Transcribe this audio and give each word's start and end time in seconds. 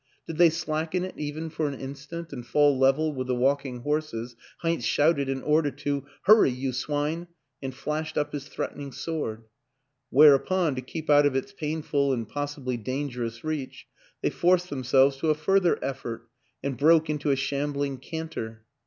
Did 0.25 0.39
they 0.39 0.49
slacken 0.49 1.03
it 1.05 1.13
even 1.17 1.51
for 1.51 1.67
an 1.67 1.79
instant 1.79 2.33
and 2.33 2.43
fall 2.43 2.75
level 2.75 3.13
with 3.13 3.27
the 3.27 3.35
walking 3.35 3.81
horses, 3.81 4.35
Heinz 4.61 4.83
shouted 4.83 5.29
an 5.29 5.43
order 5.43 5.69
to" 5.69 6.07
Hurry, 6.23 6.49
you 6.49 6.73
swine!" 6.73 7.27
and 7.61 7.71
flashed 7.71 8.17
up 8.17 8.33
his 8.33 8.47
threatening 8.47 8.91
sword; 8.91 9.43
whereupon, 10.09 10.73
to 10.73 10.81
keep 10.81 11.07
out 11.11 11.27
of 11.27 11.35
its 11.35 11.51
painful 11.53 12.13
and 12.13 12.27
possibly 12.27 12.77
dangerous 12.77 13.43
reach, 13.43 13.85
they 14.23 14.31
forced 14.31 14.71
themselves 14.71 15.17
to 15.17 15.29
a 15.29 15.35
further 15.35 15.77
effort 15.85 16.27
and 16.63 16.77
broke 16.77 17.07
into 17.07 17.29
a 17.29 17.35
shambling 17.35 17.99
canter. 17.99 18.63